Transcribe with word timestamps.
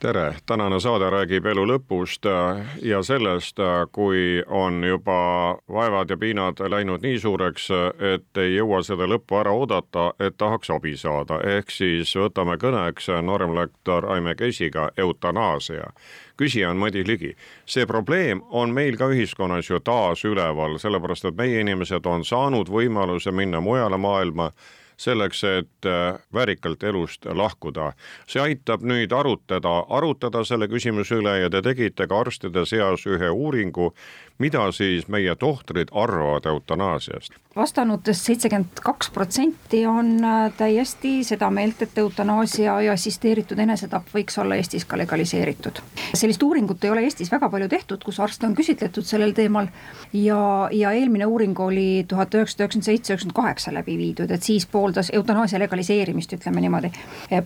tere, 0.00 0.34
tänane 0.46 0.80
saade 0.80 1.10
räägib 1.10 1.46
elu 1.46 1.66
lõpust 1.68 2.24
äh, 2.26 2.60
ja 2.82 3.02
sellest, 3.04 3.58
äh, 3.60 3.82
kui 3.92 4.40
on 4.48 4.84
juba 4.84 5.58
vaevad 5.68 6.10
ja 6.10 6.16
piinad 6.16 6.62
läinud 6.72 7.04
nii 7.04 7.18
suureks, 7.20 7.68
et 8.14 8.40
ei 8.40 8.54
jõua 8.54 8.80
seda 8.86 9.04
lõppu 9.10 9.36
ära 9.42 9.52
oodata, 9.52 10.06
et 10.20 10.38
tahaks 10.40 10.72
abi 10.72 10.94
saada, 10.96 11.42
ehk 11.44 11.70
siis 11.74 12.14
võtame 12.16 12.56
kõneks 12.56 13.10
nooremlektor 13.22 14.08
Aime 14.14 14.34
Kesiga 14.34 14.88
eutanaasia. 14.96 15.92
küsija 16.36 16.70
on 16.70 16.76
Madis 16.76 17.06
Ligi. 17.06 17.36
see 17.66 17.86
probleem 17.86 18.42
on 18.50 18.72
meil 18.74 18.96
ka 18.96 19.04
ühiskonnas 19.04 19.70
ju 19.70 19.80
taas 19.80 20.24
üleval, 20.24 20.78
sellepärast 20.78 21.24
et 21.24 21.36
meie 21.36 21.60
inimesed 21.60 22.06
on 22.06 22.24
saanud 22.24 22.68
võimaluse 22.68 23.32
minna 23.32 23.60
mujale 23.60 23.96
maailma 23.96 24.52
selleks, 25.00 25.44
et 25.44 25.88
äh, 25.88 26.18
väärikalt 26.34 26.82
elust 26.84 27.24
lahkuda. 27.24 27.92
see 28.28 28.42
aitab 28.42 28.84
nüüd 28.86 29.12
arutada, 29.16 29.84
arutada 29.88 30.44
selle 30.44 30.68
küsimuse 30.68 31.20
üle 31.20 31.38
ja 31.40 31.50
te 31.50 31.62
tegite 31.62 32.06
ka 32.06 32.20
arstide 32.20 32.66
seas 32.66 33.06
ühe 33.06 33.30
uuringu, 33.30 33.92
mida 34.40 34.72
siis 34.72 35.08
meie 35.08 35.36
tohtrid 35.36 35.88
arvavad 35.92 36.46
eutanaasiast? 36.46 37.32
vastanutest 37.56 38.24
seitsekümmend 38.24 38.78
kaks 38.82 39.10
protsenti 39.10 39.86
on 39.86 40.24
äh, 40.24 40.52
täiesti 40.56 41.24
seda 41.24 41.48
meelt, 41.50 41.82
et 41.82 41.98
eutanaasia 41.98 42.76
ja 42.86 42.92
assisteeritud 42.92 43.58
enesetapp 43.58 44.12
võiks 44.14 44.38
olla 44.38 44.54
Eestis 44.56 44.84
ka 44.86 44.98
legaliseeritud. 44.98 45.80
sellist 46.14 46.42
uuringut 46.42 46.84
ei 46.84 46.90
ole 46.90 47.02
Eestis 47.08 47.32
väga 47.32 47.48
palju 47.50 47.68
tehtud, 47.68 48.04
kus 48.06 48.20
arste 48.20 48.46
on 48.46 48.54
küsitletud 48.54 49.04
sellel 49.06 49.34
teemal 49.34 49.66
ja, 50.12 50.68
ja 50.72 50.92
eelmine 50.92 51.26
uuring 51.26 51.60
oli 51.60 52.04
tuhat 52.08 52.34
üheksasada 52.34 52.64
üheksakümmend 52.64 52.86
seitse, 52.86 53.12
üheksakümmend 53.12 53.36
kaheksa 53.42 53.74
läbi 53.74 53.98
viidud, 53.98 54.30
et 54.30 54.46
siis 54.46 54.66
pooldas 54.66 55.10
eutanaasia 55.12 55.58
legaliseerimist, 55.58 56.32
ütleme 56.38 56.62
niimoodi, 56.62 56.92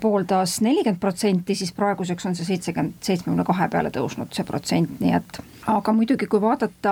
pooldas 0.01 0.61
nelikümmend 0.61 1.01
protsenti, 1.01 1.57
siis 1.57 1.73
praeguseks 1.73 2.29
on 2.29 2.37
see 2.37 2.53
seitsekümmend, 2.53 3.01
seitsmekümne 3.01 3.49
kahe 3.49 3.73
peale 3.73 3.91
tõusnud 3.95 4.37
see 4.37 4.45
protsent, 4.45 5.01
nii 5.01 5.17
et 5.17 5.43
aga 5.71 5.93
muidugi, 5.97 6.27
kui 6.29 6.41
vaadata 6.41 6.84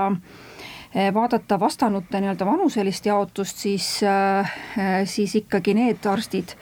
vaadata 1.15 1.61
vastanute 1.61 2.21
nii-öelda 2.21 2.47
vanuselist 2.47 3.07
jaotust, 3.07 3.57
siis, 3.57 3.91
siis 5.05 5.35
ikkagi 5.41 5.75
need 5.75 6.07
arstid, 6.07 6.57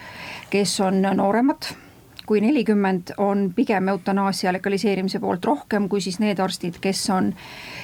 kes 0.51 0.81
on 0.87 1.03
nooremad 1.03 1.73
kui 2.31 2.41
nelikümmend, 2.41 3.03
on 3.19 3.53
pigem 3.57 3.89
eutanaasia 3.89 4.53
legaliseerimise 4.53 5.19
poolt 5.19 5.45
rohkem 5.45 5.89
kui 5.91 5.99
siis 6.01 6.21
need 6.23 6.39
arstid, 6.39 6.77
kes 6.81 7.01
on 7.11 7.33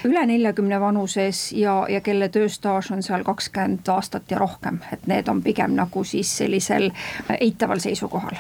üle 0.07 0.23
neljakümne 0.31 0.79
vanuses 0.81 1.41
ja, 1.59 1.75
ja 1.91 1.99
kelle 2.01 2.29
tööstaaž 2.31 2.93
on 2.95 3.03
seal 3.03 3.27
kakskümmend 3.27 3.91
aastat 3.91 4.31
ja 4.31 4.39
rohkem, 4.39 4.79
et 4.95 5.11
need 5.11 5.27
on 5.33 5.43
pigem 5.43 5.75
nagu 5.75 6.05
siis 6.07 6.31
sellisel 6.39 6.93
eitaval 7.41 7.83
seisukohal. 7.83 8.39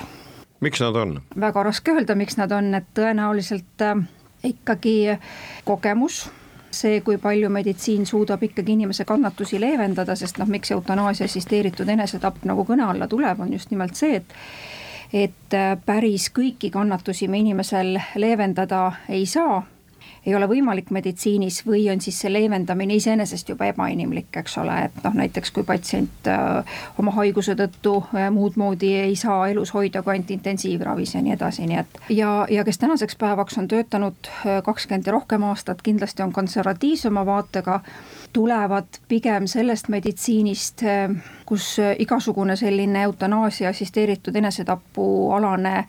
miks 0.61 0.81
nad 0.87 0.95
on? 1.03 1.19
väga 1.41 1.67
raske 1.73 1.99
öelda, 1.99 2.15
miks 2.15 2.39
nad 2.39 2.55
on, 2.55 2.71
et 2.79 2.87
tõenäoliselt 2.95 3.87
ikkagi 4.47 4.97
kogemus 5.67 6.29
see, 6.81 7.01
kui 7.01 7.19
palju 7.19 7.51
meditsiin 7.53 8.07
suudab 8.07 8.43
ikkagi 8.43 8.73
inimese 8.77 9.05
kannatusi 9.05 9.61
leevendada, 9.61 10.17
sest 10.17 10.39
noh, 10.39 10.49
miks 10.51 10.71
eutanaasia 10.75 11.29
assisteeritud 11.29 11.89
enesetapp 11.89 12.45
nagu 12.49 12.65
kõne 12.69 12.87
alla 12.87 13.09
tuleb, 13.09 13.41
on 13.41 13.53
just 13.53 13.71
nimelt 13.75 13.97
see, 13.97 14.17
et 14.23 14.34
et 15.15 15.55
äh, 15.55 15.77
päris 15.87 16.31
kõiki 16.34 16.71
kannatusi 16.75 17.28
me 17.31 17.39
inimesel 17.39 17.95
leevendada 18.19 18.81
ei 19.09 19.27
saa 19.31 19.61
ei 20.26 20.34
ole 20.34 20.48
võimalik 20.50 20.91
meditsiinis 20.91 21.60
või 21.66 21.84
on 21.92 22.00
siis 22.03 22.19
see 22.20 22.32
leevendamine 22.32 22.97
iseenesest 22.98 23.48
juba 23.53 23.69
ebainimlik, 23.70 24.34
eks 24.41 24.59
ole, 24.59 24.78
et 24.88 24.98
noh, 25.04 25.14
näiteks 25.14 25.53
kui 25.54 25.64
patsient 25.66 26.31
äh, 26.31 26.81
oma 26.98 27.14
haiguse 27.14 27.54
tõttu 27.59 27.94
äh, 28.10 28.26
muud 28.34 28.59
moodi 28.59 28.92
ei 28.98 29.14
saa 29.16 29.47
elus 29.53 29.72
hoida 29.75 30.03
kui 30.03 30.16
ainult 30.16 30.32
intensiivravis 30.34 31.14
ja 31.14 31.22
nii 31.22 31.37
edasi, 31.37 31.69
nii 31.70 31.78
et 31.82 32.00
ja, 32.19 32.32
ja 32.50 32.64
kes 32.66 32.82
tänaseks 32.82 33.19
päevaks 33.22 33.59
on 33.62 33.70
töötanud 33.70 34.31
äh, 34.32 34.59
kakskümmend 34.66 35.06
ja 35.06 35.14
rohkem 35.14 35.47
aastat, 35.47 35.82
kindlasti 35.87 36.26
on 36.26 36.34
konservatiivsema 36.34 37.26
vaatega, 37.26 37.81
tulevad 38.32 39.00
pigem 39.08 39.47
sellest 39.47 39.88
meditsiinist, 39.88 40.82
kus 41.47 41.76
igasugune 41.98 42.56
selline 42.56 43.06
eutanaasia 43.06 43.70
assisteeritud 43.70 44.37
enesetapu 44.37 45.06
alane 45.32 45.87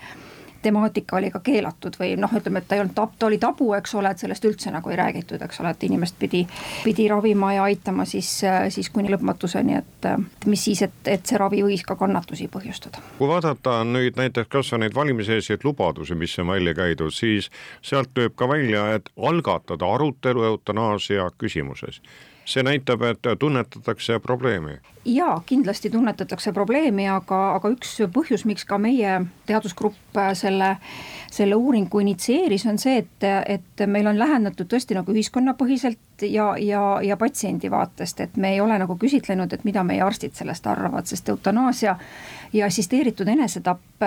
temaatika 0.61 1.17
oli 1.17 1.31
ka 1.31 1.39
keelatud 1.43 1.97
või 1.99 2.15
noh, 2.19 2.31
ütleme, 2.37 2.61
et 2.61 2.67
ta 2.67 2.77
ei 2.77 2.83
olnud 2.83 2.95
tab-, 2.97 3.15
ta 3.19 3.29
oli 3.29 3.39
tabu, 3.41 3.71
eks 3.77 3.95
ole, 3.99 4.11
et 4.11 4.23
sellest 4.23 4.45
üldse 4.49 4.71
nagu 4.73 4.91
ei 4.93 4.99
räägitud, 4.99 5.41
eks 5.43 5.61
ole, 5.63 5.73
et 5.75 5.83
inimest 5.87 6.17
pidi, 6.19 6.43
pidi 6.83 7.07
ravima 7.11 7.53
ja 7.53 7.65
aitama 7.67 8.05
siis, 8.05 8.29
siis 8.73 8.89
kuni 8.93 9.11
lõpmatuseni, 9.13 9.81
et 9.81 10.09
mis 10.45 10.63
siis, 10.69 10.83
et, 10.87 10.99
et 11.05 11.25
see 11.25 11.39
ravi 11.39 11.63
võis 11.65 11.83
ka 11.87 11.97
kannatusi 11.99 12.49
põhjustada. 12.53 13.03
kui 13.17 13.29
vaadata 13.29 13.81
nüüd 13.87 14.19
näiteks 14.19 14.51
kas 14.51 14.71
või 14.73 14.85
neid 14.85 14.95
valimiseelseid 14.95 15.65
lubadusi, 15.67 16.15
mis 16.15 16.37
on 16.39 16.53
välja 16.53 16.73
käidud, 16.77 17.13
siis 17.13 17.51
sealt 17.81 18.15
lööb 18.17 18.35
ka 18.35 18.49
välja, 18.49 18.87
et 18.97 19.11
algatada 19.17 19.93
arutelu 19.93 20.43
eutanaasia 20.53 21.29
küsimuses 21.37 22.01
see 22.47 22.63
näitab, 22.63 23.01
et 23.01 23.27
tunnetatakse 23.39 24.19
probleemi. 24.19 24.77
jaa, 25.05 25.41
kindlasti 25.45 25.89
tunnetatakse 25.89 26.51
probleemi, 26.53 27.07
aga, 27.09 27.39
aga 27.55 27.69
üks 27.71 27.93
põhjus, 28.13 28.45
miks 28.47 28.65
ka 28.67 28.77
meie 28.79 29.19
teadusgrupp 29.47 30.19
selle, 30.35 30.73
selle 31.31 31.55
uuringu 31.55 31.99
initsieeris, 32.03 32.65
on 32.67 32.79
see, 32.79 32.97
et, 33.03 33.27
et 33.47 33.85
meil 33.87 34.07
on 34.07 34.19
lähenetud 34.19 34.67
tõesti 34.71 34.95
nagu 34.95 35.11
ühiskonnapõhiselt 35.15 36.27
ja, 36.27 36.49
ja, 36.59 36.81
ja 37.03 37.17
patsiendi 37.17 37.71
vaatest, 37.71 38.19
et 38.25 38.37
me 38.37 38.53
ei 38.55 38.61
ole 38.61 38.79
nagu 38.79 38.97
küsitlenud, 38.99 39.53
et 39.53 39.63
mida 39.67 39.83
meie 39.83 40.03
arstid 40.03 40.35
sellest 40.35 40.67
arvavad, 40.67 41.07
sest 41.07 41.29
eutanaasia 41.29 41.95
ja 42.53 42.65
assisteeritud 42.67 43.27
enesetapp, 43.27 44.03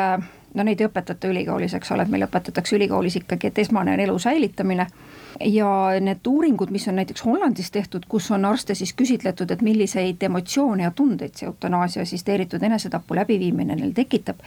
no 0.55 0.65
neid 0.66 0.81
ei 0.81 0.88
õpetata 0.88 1.31
ülikoolis, 1.31 1.75
eks 1.78 1.93
ole, 1.94 2.05
et 2.05 2.12
meil 2.12 2.27
õpetatakse 2.27 2.77
ülikoolis 2.77 3.21
ikkagi, 3.21 3.50
et 3.50 3.59
esmane 3.62 3.94
on 3.94 4.03
elu 4.05 4.19
säilitamine. 4.19 4.87
Ja 5.47 5.69
need 6.03 6.27
uuringud, 6.27 6.72
mis 6.75 6.88
on 6.91 6.99
näiteks 7.00 7.25
Hollandis 7.25 7.71
tehtud, 7.71 8.05
kus 8.09 8.31
on 8.34 8.44
arste 8.44 8.75
siis 8.75 8.93
küsitletud, 8.99 9.50
et 9.50 9.62
milliseid 9.62 10.22
emotsioone 10.27 10.84
ja 10.84 10.91
tundeid 10.91 11.39
see 11.39 11.49
eutanaasia 11.49 12.03
assisteeritud 12.03 12.62
enesetapu 12.62 13.16
läbiviimine 13.16 13.78
neil 13.78 13.94
tekitab, 13.97 14.43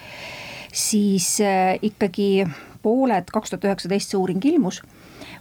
siis 0.74 1.38
äh, 1.42 1.80
ikkagi 1.82 2.46
pooled, 2.84 3.32
kaks 3.32 3.54
tuhat 3.54 3.72
üheksateist 3.72 4.12
see 4.12 4.20
uuring 4.20 4.46
ilmus 4.46 4.84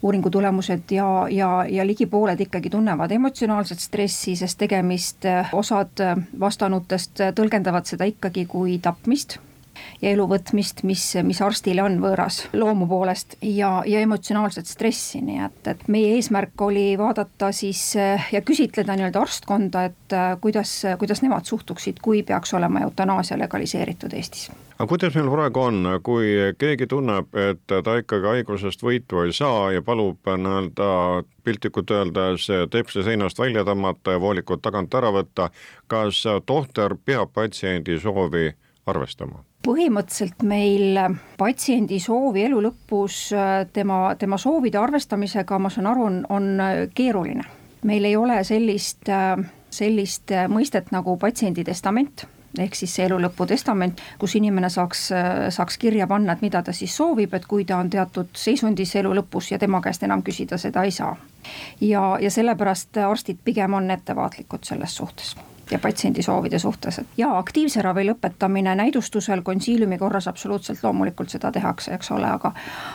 uuringu 0.02 0.30
tulemused 0.34 0.90
ja, 0.90 1.06
ja, 1.30 1.48
ja 1.70 1.84
ligi 1.86 2.08
pooled 2.10 2.40
ikkagi 2.42 2.70
tunnevad 2.70 3.12
emotsionaalset 3.14 3.78
stressi, 3.78 4.34
sest 4.38 4.58
tegemist, 4.58 5.26
äh, 5.26 5.52
osad 5.54 6.00
äh, 6.00 6.16
vastanutest 6.40 7.22
tõlgendavad 7.36 7.86
seda 7.90 8.08
ikkagi 8.08 8.46
kui 8.50 8.78
tapmist 8.82 9.38
ja 10.02 10.10
elu 10.12 10.26
võtmist, 10.28 10.82
mis, 10.88 11.04
mis 11.26 11.42
arstile 11.44 11.84
on 11.84 11.98
võõras 12.02 12.42
loomu 12.52 12.88
poolest 12.90 13.36
ja, 13.42 13.74
ja 13.86 14.02
emotsionaalset 14.04 14.70
stressi, 14.70 15.22
nii 15.24 15.44
et, 15.46 15.62
et 15.74 15.86
meie 15.92 16.16
eesmärk 16.16 16.66
oli 16.66 16.92
vaadata 16.98 17.52
siis 17.56 17.92
ja 17.96 18.42
küsitleda 18.44 18.96
nii-öelda 18.98 19.22
arstkonda, 19.22 19.86
et 19.90 20.16
äh, 20.16 20.34
kuidas, 20.40 20.74
kuidas 20.98 21.22
nemad 21.22 21.48
suhtuksid, 21.48 22.02
kui 22.02 22.22
peaks 22.26 22.54
olema 22.54 22.84
eutanaasia 22.86 23.38
legaliseeritud 23.40 24.12
Eestis 24.12 24.50
aga 24.82 24.88
kuidas 24.90 25.14
meil 25.14 25.28
praegu 25.30 25.60
on, 25.62 25.84
kui 26.02 26.32
keegi 26.58 26.88
tunneb, 26.90 27.28
et 27.38 27.60
ta 27.70 27.92
ikkagi 28.00 28.26
haigusest 28.26 28.82
võitu 28.82 29.20
ei 29.22 29.34
saa 29.36 29.68
ja 29.70 29.82
palub 29.86 30.26
nii-öelda 30.26 30.88
piltlikult 31.46 31.92
öeldes 31.94 32.48
tepsi 32.70 33.04
seinast 33.06 33.38
välja 33.38 33.62
tõmmata 33.68 34.16
ja 34.16 34.22
voolikud 34.22 34.62
tagant 34.64 34.94
ära 34.98 35.12
võtta, 35.14 35.52
kas 35.86 36.24
tohter 36.46 36.96
peab 37.04 37.30
patsiendi 37.34 38.00
soovi 38.02 38.50
arvestama? 38.86 39.44
Põhimõtteliselt 39.62 40.42
meil 40.42 40.98
patsiendi 41.38 42.00
soovi 42.02 42.44
elu 42.48 42.60
lõpus 42.66 43.18
tema, 43.72 44.02
tema 44.18 44.38
soovide 44.38 44.78
arvestamisega, 44.80 45.58
ma 45.58 45.70
saan 45.70 45.90
aru, 45.92 46.06
on, 46.10 46.20
on 46.28 46.52
keeruline. 46.94 47.44
meil 47.82 48.04
ei 48.04 48.16
ole 48.16 48.44
sellist, 48.44 49.10
sellist 49.70 50.34
mõistet 50.48 50.92
nagu 50.94 51.16
patsiendi 51.16 51.64
testament 51.64 52.26
ehk 52.58 52.74
siis 52.76 52.94
see 52.94 53.06
elu 53.06 53.18
lõpu 53.22 53.46
testament, 53.48 54.00
kus 54.20 54.34
inimene 54.36 54.68
saaks, 54.70 55.06
saaks 55.56 55.78
kirja 55.80 56.06
panna, 56.06 56.34
et 56.34 56.42
mida 56.44 56.62
ta 56.62 56.74
siis 56.76 56.96
soovib, 56.96 57.34
et 57.34 57.46
kui 57.48 57.64
ta 57.64 57.78
on 57.80 57.90
teatud 57.90 58.32
seisundis 58.36 58.94
elu 59.00 59.14
lõpus 59.20 59.52
ja 59.52 59.58
tema 59.58 59.80
käest 59.84 60.04
enam 60.04 60.22
küsida 60.22 60.58
seda 60.60 60.84
ei 60.84 60.90
saa. 60.90 61.16
ja, 61.80 62.18
ja 62.20 62.30
sellepärast 62.30 62.96
arstid 63.06 63.40
pigem 63.44 63.74
on 63.74 63.90
ettevaatlikud 63.90 64.64
selles 64.68 64.96
suhtes 64.96 65.34
ja 65.70 65.78
patsiendi 65.78 66.22
soovide 66.22 66.58
suhtes, 66.58 67.00
ja 67.16 67.38
aktiivse 67.38 67.82
ravi 67.82 68.04
lõpetamine 68.08 68.74
näidustusel 68.74 69.42
konsiiliumi 69.42 69.98
korras 69.98 70.28
absoluutselt 70.28 70.82
loomulikult 70.82 71.30
seda 71.30 71.52
tehakse, 71.52 71.94
eks 71.94 72.10
ole, 72.10 72.26
aga 72.26 72.52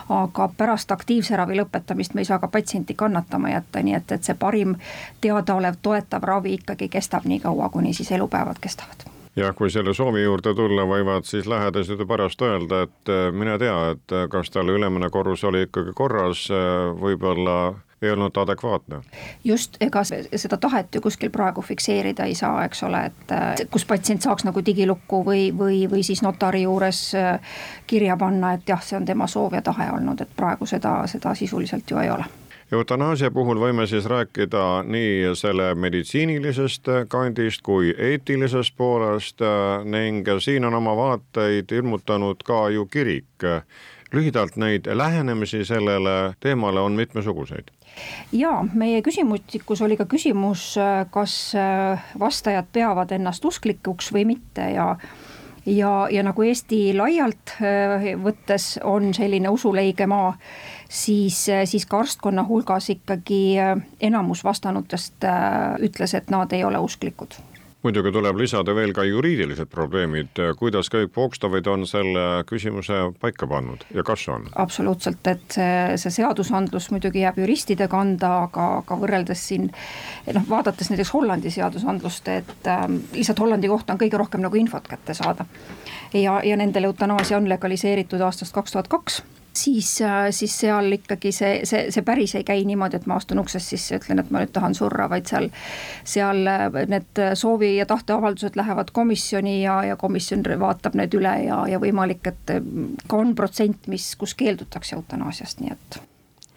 aga 0.09 0.49
pärast 0.57 0.91
aktiivse 0.91 1.35
ravi 1.37 1.57
lõpetamist 1.59 2.13
me 2.13 2.21
ei 2.21 2.25
saa 2.25 2.39
ka 2.39 2.47
patsienti 2.47 2.93
kannatama 2.93 3.49
jätta, 3.49 3.83
nii 3.83 3.93
et, 3.97 4.11
et 4.11 4.23
see 4.23 4.35
parim 4.35 4.75
teadaolev 5.21 5.81
toetav 5.81 6.23
ravi 6.23 6.53
ikkagi 6.59 6.89
kestab 6.89 7.25
nii 7.25 7.39
kaua, 7.39 7.69
kuni 7.69 7.93
siis 7.93 8.11
elupäevad 8.11 8.59
kestavad. 8.61 9.07
Jah, 9.37 9.53
kui 9.55 9.69
selle 9.69 9.93
soovi 9.93 10.23
juurde 10.23 10.53
tulla, 10.57 10.87
võivad 10.89 11.27
siis 11.29 11.45
lähedased 11.45 11.99
ju 12.01 12.05
pärast 12.09 12.41
öelda, 12.41 12.87
et 12.87 13.11
mine 13.37 13.57
tea, 13.61 13.75
et 13.93 14.15
kas 14.33 14.49
tal 14.49 14.69
ülemine 14.73 15.09
korrus 15.13 15.43
oli 15.45 15.67
ikkagi 15.67 15.93
korras, 15.93 16.47
võib-olla 17.01 17.57
ei 18.01 18.11
olnud 18.11 18.37
adekvaatne. 18.37 19.01
just, 19.43 19.77
ega 19.81 20.03
seda 20.35 20.57
tahet 20.57 20.95
ju 20.95 21.01
kuskil 21.01 21.29
praegu 21.29 21.61
fikseerida 21.61 22.25
ei 22.25 22.35
saa, 22.35 22.65
eks 22.65 22.83
ole, 22.83 23.05
et 23.05 23.69
kus 23.71 23.85
patsient 23.85 24.21
saaks 24.21 24.45
nagu 24.45 24.65
digilukku 24.65 25.23
või, 25.25 25.51
või, 25.57 25.85
või 25.89 26.03
siis 26.03 26.21
notari 26.21 26.61
juures 26.61 27.15
äh, 27.15 27.39
kirja 27.87 28.17
panna, 28.17 28.53
et 28.53 28.69
jah, 28.69 28.83
see 28.83 28.97
on 28.97 29.05
tema 29.05 29.27
soov 29.27 29.53
ja 29.53 29.61
tahe 29.61 29.91
olnud, 29.91 30.21
et 30.21 30.35
praegu 30.35 30.65
seda, 30.65 30.99
seda 31.07 31.35
sisuliselt 31.35 31.91
ju 31.91 31.97
ei 32.03 32.11
ole 32.13 32.25
eutanaasia 32.71 33.31
puhul 33.31 33.59
võime 33.59 33.85
siis 33.87 34.05
rääkida 34.05 34.83
nii 34.83 35.35
selle 35.39 35.69
meditsiinilisest 35.75 36.89
kandist 37.07 37.61
kui 37.63 37.93
eetilisest 37.97 38.75
poolest 38.77 39.41
äh, 39.41 39.85
ning 39.85 40.27
siin 40.43 40.65
on 40.67 40.75
oma 40.75 40.95
vaateid 40.95 41.71
ilmutanud 41.71 42.43
ka 42.43 42.69
ju 42.69 42.85
kirik. 42.85 43.47
Lühidalt 44.13 44.55
neid 44.55 44.87
lähenemisi 44.93 45.65
sellele 45.65 46.33
teemale 46.39 46.79
on 46.79 46.91
mitmesuguseid. 46.91 47.71
Ja 48.31 48.65
meie 48.73 49.01
küsimustikus 49.01 49.81
oli 49.81 49.97
ka 49.97 50.05
küsimus, 50.05 50.75
kas 51.11 51.55
äh, 51.55 52.03
vastajad 52.19 52.69
peavad 52.73 53.11
ennast 53.11 53.45
usklikuks 53.45 54.11
või 54.13 54.25
mitte 54.33 54.69
ja 54.75 54.91
ja, 55.65 56.07
ja 56.11 56.23
nagu 56.23 56.45
Eesti 56.45 56.93
laialt 56.95 57.57
äh, 57.57 58.13
võttes 58.23 58.77
on 58.83 59.13
selline 59.17 59.49
usuleige 59.49 60.07
maa, 60.07 60.35
siis, 60.89 61.41
äh, 61.49 61.65
siis 61.65 61.85
ka 61.89 62.03
arstkonna 62.05 62.45
hulgas 62.47 62.89
ikkagi 62.93 63.57
enamus 63.99 64.43
vastanutest 64.43 65.27
ütles, 65.83 66.13
et 66.13 66.29
nad 66.29 66.53
ei 66.53 66.63
ole 66.63 66.79
usklikud 66.79 67.41
muidugi 67.85 68.11
tuleb 68.11 68.39
lisada 68.39 68.73
veel 68.75 68.91
ka 68.95 69.03
juriidilised 69.05 69.69
probleemid, 69.69 70.39
kuidas 70.59 70.89
kõik 70.93 71.11
Pokstavid 71.13 71.67
on 71.69 71.85
selle 71.89 72.25
küsimuse 72.49 72.99
paika 73.21 73.47
pannud 73.47 73.85
ja 73.93 74.03
kas 74.07 74.25
on? 74.33 74.47
absoluutselt, 74.55 75.21
et 75.29 75.57
see, 75.57 75.97
see 76.01 76.15
seadusandlus 76.19 76.89
muidugi 76.93 77.21
jääb 77.23 77.39
juristide 77.43 77.87
kanda, 77.91 78.33
aga, 78.47 78.67
aga 78.81 78.99
võrreldes 79.03 79.45
siin 79.51 79.69
noh, 80.33 80.49
vaadates 80.49 80.91
näiteks 80.91 81.13
Hollandi 81.13 81.53
seadusandlust, 81.53 82.29
et 82.33 82.69
äh, 82.71 82.85
lihtsalt 83.13 83.45
Hollandi 83.45 83.71
kohta 83.71 83.93
on 83.93 84.01
kõige 84.01 84.19
rohkem 84.19 84.43
nagu 84.45 84.59
infot 84.59 84.87
kätte 84.87 85.13
saada. 85.17 85.45
ja, 86.13 86.41
ja 86.43 86.57
nendel 86.57 86.89
eutanaasia 86.89 87.37
on 87.37 87.49
legaliseeritud 87.49 88.21
aastast 88.21 88.55
kaks 88.57 88.73
tuhat 88.73 88.87
kaks 88.87 89.21
siis, 89.63 90.01
äh, 90.01 90.27
siis 90.31 90.59
seal 90.59 90.91
ikkagi 90.91 91.31
see, 91.35 91.59
see, 91.67 91.87
see 91.93 92.03
päris 92.05 92.35
ei 92.37 92.45
käi 92.47 92.65
niimoodi, 92.67 92.99
et 92.99 93.05
ma 93.09 93.17
astun 93.19 93.41
uksest 93.41 93.73
sisse 93.73 93.95
ja 93.95 94.01
ütlen, 94.01 94.21
et 94.21 94.31
ma 94.33 94.43
nüüd 94.43 94.53
tahan 94.55 94.75
surra, 94.77 95.09
vaid 95.11 95.29
seal, 95.29 95.49
seal 96.07 96.43
äh, 96.51 96.79
need 96.91 97.21
soovi 97.39 97.75
ja 97.77 97.85
tahteavaldused 97.89 98.59
lähevad 98.59 98.91
komisjoni 98.95 99.61
ja, 99.61 99.79
ja 99.91 99.95
komisjon 99.99 100.45
vaatab 100.59 100.97
need 100.99 101.15
üle 101.17 101.35
ja, 101.45 101.61
ja 101.71 101.81
võimalik, 101.83 102.25
et 102.31 102.55
äh, 102.55 102.73
ka 103.07 103.21
on 103.21 103.35
protsent, 103.35 103.87
mis, 103.91 104.09
kus 104.19 104.35
keeldutakse 104.37 104.97
eutanaasiast, 104.97 105.63
nii 105.63 105.73
et. 105.75 106.01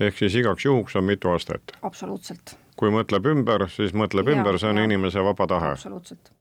ehk 0.08 0.24
siis 0.24 0.40
igaks 0.42 0.64
juhuks 0.64 0.96
on 0.96 1.08
mitu 1.08 1.32
astet? 1.34 1.76
absoluutselt. 1.82 2.56
kui 2.80 2.92
mõtleb 2.94 3.26
ümber, 3.34 3.68
siis 3.72 3.96
mõtleb 3.96 4.30
ja, 4.30 4.38
ümber, 4.38 4.60
see 4.60 4.72
on 4.72 4.82
ja, 4.82 4.90
inimese 4.90 5.24
vaba 5.24 5.46
tahe. 5.50 5.74
absoluutselt 5.78 6.34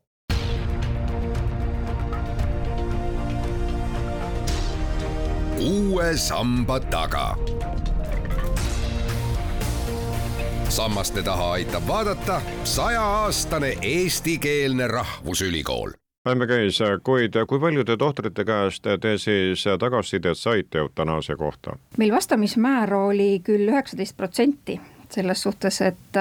uue 5.60 6.16
samba 6.16 6.80
taga. 6.80 7.36
sammaste 10.68 11.22
taha 11.22 11.52
aitab 11.52 11.82
vaadata 11.88 12.40
sajaaastane 12.64 13.76
eestikeelne 13.82 14.86
rahvusülikool. 14.86 15.90
Päime 16.24 16.46
käis, 16.46 16.78
kuid 17.02 17.34
kui 17.48 17.60
paljude 17.60 17.96
tohtrite 17.96 18.44
käest 18.44 18.86
te 19.00 19.18
siis 19.18 19.64
tagasisidet 19.78 20.38
saite 20.38 20.78
eutanaasia 20.78 21.36
kohta? 21.36 21.76
meil 21.98 22.12
vastamismäär 22.12 22.94
oli 22.94 23.40
küll 23.44 23.68
üheksateist 23.68 24.16
protsenti 24.16 24.80
selles 25.10 25.42
suhtes, 25.42 25.80
et 25.80 26.20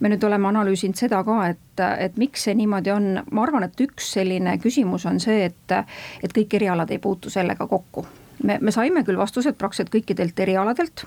me 0.00 0.12
nüüd 0.12 0.22
oleme 0.28 0.48
analüüsinud 0.48 0.94
seda 0.94 1.24
ka, 1.24 1.40
et, 1.48 1.82
et 1.98 2.16
miks 2.20 2.44
see 2.44 2.54
niimoodi 2.54 2.92
on, 2.92 3.08
ma 3.32 3.42
arvan, 3.42 3.64
et 3.64 3.80
üks 3.80 4.12
selline 4.12 4.58
küsimus 4.62 5.08
on 5.08 5.18
see, 5.20 5.48
et, 5.48 5.76
et 6.22 6.38
kõik 6.38 6.54
erialad 6.60 6.92
ei 6.92 6.98
puutu 7.02 7.32
sellega 7.32 7.66
kokku 7.66 8.06
me, 8.42 8.58
me 8.60 8.74
saime 8.74 9.04
küll 9.04 9.18
vastused 9.18 9.56
praktiliselt 9.58 9.92
kõikidelt 9.94 10.40
erialadelt 10.40 11.06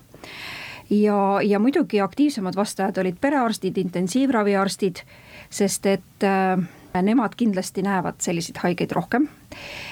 ja, 0.89 1.39
ja 1.43 1.59
muidugi 1.59 2.01
aktiivsemad 2.01 2.55
vastajad 2.55 2.97
olid 3.01 3.19
perearstid, 3.21 3.77
intensiivraviarstid, 3.77 5.03
sest 5.49 5.85
et 5.85 6.25
äh, 6.25 6.57
nemad 6.93 7.35
kindlasti 7.37 7.81
näevad 7.81 8.13
selliseid 8.19 8.57
haigeid 8.63 8.91
rohkem. 8.91 9.27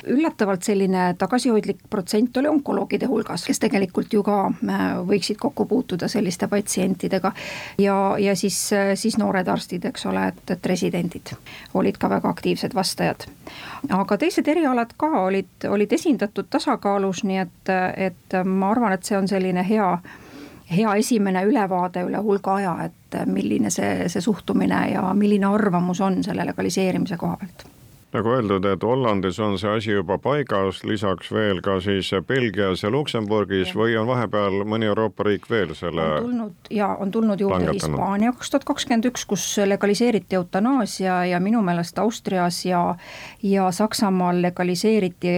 üllatavalt 0.06 0.64
selline 0.64 1.16
tagasihoidlik 1.18 1.78
protsent 1.90 2.38
oli 2.38 2.48
onkoloogide 2.48 3.06
hulgas, 3.06 3.46
kes 3.46 3.60
tegelikult 3.60 4.14
ju 4.14 4.24
ka 4.24 4.36
äh, 4.46 4.84
võiksid 5.08 5.38
kokku 5.42 5.66
puutuda 5.66 6.08
selliste 6.08 6.48
patsientidega. 6.48 7.32
ja, 7.78 8.16
ja 8.20 8.36
siis, 8.36 8.74
äh, 8.74 8.94
siis 8.96 9.18
noored 9.18 9.48
arstid, 9.48 9.86
eks 9.86 10.06
ole, 10.06 10.28
et, 10.28 10.52
et 10.52 10.66
residendid 10.66 11.34
olid 11.74 11.98
ka 11.98 12.10
väga 12.10 12.30
aktiivsed 12.30 12.76
vastajad. 12.76 13.28
aga 13.90 14.18
teised 14.18 14.48
erialad 14.48 14.94
ka 14.98 15.08
olid, 15.08 15.70
olid 15.70 15.94
esindatud 15.94 16.46
tasakaalus, 16.50 17.24
nii 17.24 17.38
et, 17.38 17.76
et 17.98 18.40
ma 18.46 18.72
arvan, 18.72 18.94
et 18.94 19.04
see 19.04 19.18
on 19.18 19.28
selline 19.28 19.66
hea 19.70 19.98
hea 20.72 20.96
esimene 20.96 21.44
ülevaade 21.48 22.04
üle 22.04 22.20
hulga 22.24 22.56
aja, 22.60 22.74
et 22.86 22.97
milline 23.26 23.70
see, 23.74 24.10
see 24.12 24.22
suhtumine 24.22 24.84
ja 24.92 25.14
milline 25.14 25.46
arvamus 25.46 26.02
on 26.02 26.24
selle 26.24 26.46
legaliseerimise 26.46 27.18
koha 27.18 27.38
pealt 27.42 27.68
nagu 28.14 28.32
öeldud, 28.32 28.66
et 28.66 28.84
Hollandis 28.84 29.40
on 29.44 29.58
see 29.60 29.72
asi 29.78 29.92
juba 29.92 30.18
paigas, 30.22 30.80
lisaks 30.88 31.32
veel 31.34 31.60
ka 31.64 31.78
siis 31.84 32.10
Belgias 32.28 32.84
ja 32.84 32.92
Luksemburgis 32.92 33.74
ja. 33.74 33.76
või 33.76 33.98
on 34.00 34.08
vahepeal 34.08 34.62
mõni 34.70 34.88
Euroopa 34.88 35.28
riik 35.28 35.50
veel 35.52 35.74
selle 35.76 36.06
on 36.06 36.30
tulnud 36.30 36.72
ja 36.72 36.88
on 37.04 37.12
tulnud 37.12 37.44
juurde 37.44 37.74
Hispaania 37.76 38.32
kaks 38.36 38.54
tuhat 38.54 38.68
kakskümmend 38.72 39.10
üks, 39.12 39.26
kus 39.28 39.48
legaliseeriti 39.66 40.40
eutanaasia 40.40 41.24
ja 41.34 41.42
minu 41.44 41.62
meelest 41.66 42.00
Austrias 42.00 42.64
ja 42.66 42.84
ja 43.44 43.72
Saksamaal 43.72 44.42
legaliseeriti 44.42 45.36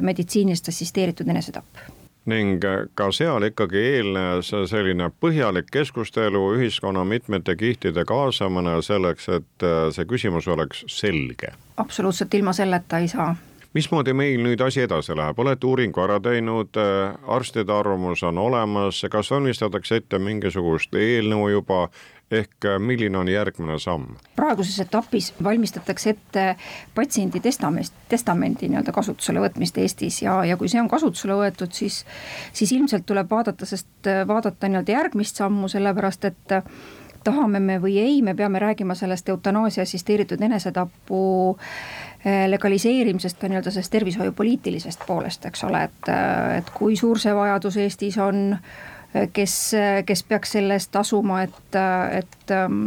meditsiinilist 0.00 0.70
assisteeritud 0.70 1.28
enesetapp 1.28 1.91
ning 2.26 2.62
ka 2.94 3.08
seal 3.12 3.48
ikkagi 3.48 3.80
eelnes 3.96 4.52
selline 4.70 5.10
põhjalik 5.20 5.70
keskustelu, 5.72 6.42
ühiskonna 6.56 7.04
mitmete 7.04 7.56
kihtide 7.56 8.04
kaasamine 8.08 8.76
selleks, 8.82 9.28
et 9.28 9.66
see 9.96 10.04
küsimus 10.06 10.48
oleks 10.48 10.84
selge. 10.86 11.54
absoluutselt, 11.76 12.34
ilma 12.34 12.52
selleta 12.52 12.98
ei 12.98 13.08
saa. 13.08 13.34
Mismoodi 13.72 14.12
meil 14.12 14.42
nüüd 14.44 14.60
asi 14.60 14.82
edasi 14.84 15.14
läheb, 15.16 15.38
olete 15.40 15.64
uuringu 15.66 16.02
ära 16.04 16.18
teinud, 16.20 16.76
arstide 17.26 17.72
arvamus 17.72 18.20
on 18.28 18.38
olemas, 18.38 19.00
kas 19.10 19.30
valmistatakse 19.32 20.02
ette 20.02 20.18
mingisugust 20.20 20.92
eelnõu 20.92 21.48
juba, 21.54 21.86
ehk 22.32 22.64
äh, 22.64 22.78
milline 22.78 23.18
on 23.18 23.28
järgmine 23.28 23.78
samm? 23.78 24.16
praeguses 24.36 24.80
etapis 24.80 25.34
valmistatakse 25.44 26.10
ette 26.10 26.46
patsiendi 26.94 27.40
testament, 27.40 27.92
testamendi 28.08 28.68
nii-öelda 28.68 28.92
kasutusele 28.92 29.42
võtmist 29.44 29.78
Eestis 29.78 30.22
ja, 30.22 30.40
ja 30.48 30.56
kui 30.56 30.70
see 30.72 30.80
on 30.80 30.90
kasutusele 30.90 31.36
võetud, 31.38 31.72
siis, 31.76 32.02
siis 32.52 32.72
ilmselt 32.72 33.06
tuleb 33.06 33.30
vaadata, 33.30 33.68
sest 33.68 34.10
äh, 34.10 34.24
vaadata 34.28 34.68
nii-öelda 34.68 34.96
järgmist 34.96 35.40
sammu, 35.42 35.68
sellepärast 35.72 36.28
et 36.30 36.56
äh, 36.56 36.64
tahame 37.24 37.60
me 37.62 37.76
või 37.82 37.98
ei, 38.02 38.22
me 38.22 38.34
peame 38.34 38.58
rääkima 38.58 38.96
sellest 38.98 39.28
eutanaasia 39.28 39.84
assisteeritud 39.86 40.40
enesetapu 40.42 41.20
legaliseerimisest 42.48 43.38
ka 43.38 43.50
nii-öelda 43.50 43.70
sellest 43.70 43.92
tervishoiupoliitilisest 43.94 45.06
poolest, 45.06 45.46
eks 45.46 45.64
ole, 45.66 45.84
et, 45.86 46.10
et 46.58 46.68
kui 46.74 46.96
suur 46.98 47.18
see 47.22 47.34
vajadus 47.34 47.78
Eestis 47.82 48.18
on 48.22 48.56
kes, 49.32 49.54
kes 50.06 50.22
peaks 50.28 50.54
selle 50.56 50.78
eest 50.78 50.92
tasuma, 50.94 51.42
et, 51.46 51.78
et 52.18 52.54
ähm, 52.54 52.78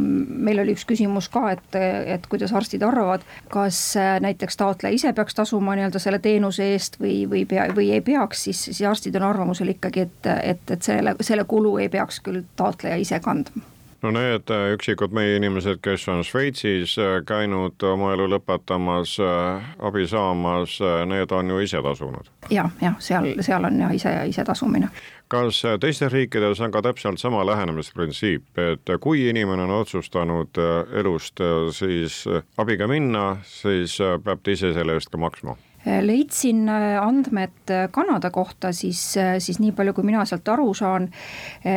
meil 0.47 0.61
oli 0.63 0.73
üks 0.75 0.85
küsimus 0.89 1.29
ka, 1.33 1.51
et, 1.53 1.77
et 2.15 2.25
kuidas 2.31 2.53
arstid 2.55 2.85
arvavad, 2.85 3.25
kas 3.53 3.81
näiteks 4.23 4.57
taotleja 4.57 4.97
ise 4.97 5.13
peaks 5.13 5.37
tasuma 5.37 5.77
nii-öelda 5.77 6.01
selle 6.01 6.19
teenuse 6.23 6.71
eest 6.73 6.99
või, 7.01 7.23
või 7.29 7.45
pea, 7.49 7.69
või 7.75 7.91
ei 7.95 8.01
peaks, 8.05 8.47
siis, 8.47 8.65
siis 8.71 8.81
arstid 8.89 9.15
on 9.19 9.29
arvamusel 9.29 9.75
ikkagi, 9.75 10.07
et, 10.09 10.33
et, 10.55 10.75
et 10.77 10.91
selle, 10.91 11.15
selle 11.21 11.45
kulu 11.49 11.77
ei 11.83 11.89
peaks 11.93 12.21
küll 12.25 12.43
taotleja 12.57 12.99
ise 13.01 13.21
kandma 13.23 13.74
no 14.03 14.11
need 14.15 14.51
üksikud 14.75 15.13
meie 15.15 15.37
inimesed, 15.39 15.79
kes 15.83 16.07
on 16.11 16.23
Šveitsis 16.23 16.95
käinud 17.27 17.83
oma 17.89 18.13
elu 18.15 18.27
lõpetamas, 18.35 19.17
abi 19.79 20.07
saamas, 20.07 20.79
need 21.09 21.31
on 21.31 21.53
ju 21.53 21.59
ise 21.65 21.81
tasunud 21.85 22.31
ja,. 22.49 22.69
jah, 22.81 22.97
seal, 22.99 23.33
seal 23.45 23.69
on 23.69 23.79
jah 23.79 23.93
ise, 23.95 24.15
ise 24.29 24.45
tasumine 24.45 24.89
kas 25.31 25.61
teistes 25.81 26.11
riikides 26.13 26.61
on 26.61 26.71
ka 26.71 26.81
täpselt 26.85 27.19
sama 27.19 27.45
lähenemisprintsiip, 27.45 28.57
et 28.61 28.91
kui 29.01 29.25
inimene 29.29 29.65
on 29.65 29.77
otsustanud 29.79 30.59
elust 30.93 31.41
siis 31.73 32.23
abiga 32.57 32.87
minna, 32.87 33.37
siis 33.43 33.97
peab 34.23 34.43
ta 34.43 34.53
ise 34.53 34.73
selle 34.73 34.99
eest 34.99 35.09
ka 35.11 35.21
maksma? 35.21 35.57
Leidsin 35.85 36.69
äh, 36.69 37.07
andmed 37.07 37.69
äh, 37.69 37.89
Kanada 37.91 38.29
kohta, 38.29 38.71
siis, 38.71 39.17
äh, 39.17 39.35
siis 39.39 39.59
nii 39.59 39.71
palju, 39.71 39.93
kui 39.93 40.03
mina 40.03 40.25
sealt 40.25 40.47
aru 40.49 40.73
saan 40.73 41.09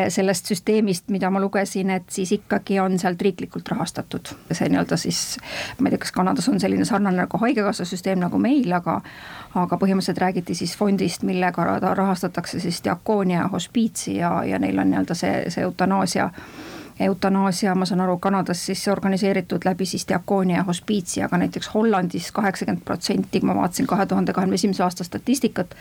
sellest 0.09 0.49
süsteemist, 0.49 1.09
mida 1.13 1.31
ma 1.31 1.41
lugesin, 1.41 1.91
et 1.91 2.09
siis 2.13 2.33
ikkagi 2.33 2.81
on 2.81 2.99
sealt 2.99 3.21
riiklikult 3.23 3.69
rahastatud. 3.69 4.33
see 4.53 4.69
nii-öelda 4.69 4.97
siis, 4.97 5.39
ma 5.79 5.89
ei 5.89 5.95
tea, 5.95 6.03
kas 6.05 6.13
Kanadas 6.13 6.49
on 6.49 6.61
selline 6.61 6.85
sarnane 6.85 7.23
nagu 7.25 7.41
haigekassa 7.41 7.85
süsteem 7.89 8.21
nagu 8.21 8.39
meil, 8.39 8.73
aga 8.73 9.01
aga 9.55 9.77
põhimõtteliselt 9.81 10.21
räägiti 10.21 10.55
siis 10.55 10.77
fondist, 10.77 11.23
millega 11.23 11.65
rahastatakse 11.81 12.61
siis 12.61 12.83
diakoonia 12.85 13.49
hospiitsi 13.53 14.17
ja, 14.17 14.43
ja 14.45 14.59
neil 14.59 14.79
on 14.79 14.91
nii-öelda 14.93 15.17
see, 15.17 15.45
see 15.53 15.65
eutanaasia 15.65 16.31
eutanaasia, 17.01 17.75
ma 17.75 17.87
saan 17.87 18.01
aru, 18.01 18.19
Kanadas 18.19 18.67
siis 18.67 18.89
organiseeritud 18.89 19.65
läbi 19.65 19.87
siis 19.87 20.09
diakoonia 20.09 20.57
ja 20.57 20.63
hospiitsi, 20.63 21.23
aga 21.23 21.39
näiteks 21.39 21.75
Hollandis 21.75 22.33
kaheksakümmend 22.33 22.85
protsenti, 22.85 23.41
ma 23.43 23.55
vaatasin 23.55 23.87
kahe 23.87 24.07
tuhande 24.07 24.33
kahekümne 24.33 24.55
esimese 24.55 24.83
aasta 24.83 25.05
statistikat, 25.05 25.75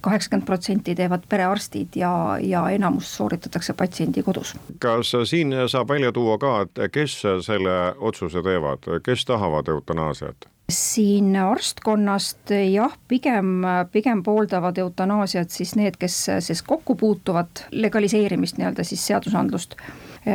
kaheksakümmend 0.00 0.46
protsenti 0.46 0.94
teevad 0.94 1.26
perearstid 1.28 1.96
ja, 1.96 2.12
ja 2.40 2.68
enamus 2.70 3.16
sooritatakse 3.16 3.72
patsiendi 3.72 4.22
kodus. 4.22 4.54
kas 4.78 5.12
siin 5.24 5.54
saab 5.66 5.88
välja 5.88 6.12
tuua 6.12 6.38
ka, 6.38 6.60
et 6.60 6.92
kes 6.92 7.22
selle 7.40 7.76
otsuse 7.98 8.42
teevad, 8.42 8.90
kes 9.04 9.24
tahavad 9.24 9.68
eutanaasiat? 9.68 10.50
siin 10.70 11.36
arstkonnast 11.36 12.52
jah, 12.72 12.92
pigem, 13.08 13.64
pigem 13.92 14.22
pooldavad 14.22 14.78
eutanaasiat 14.78 15.50
siis 15.50 15.74
need, 15.74 15.98
kes 15.98 16.26
siis 16.38 16.62
kokku 16.62 16.94
puutuvad 16.94 17.64
legaliseerimist 17.70 18.58
nii-öelda 18.58 18.84
siis 18.86 19.06
seadusandlust 19.06 19.74